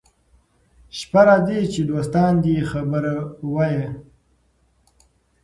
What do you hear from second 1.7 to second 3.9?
څه دوستان دي خبروه يې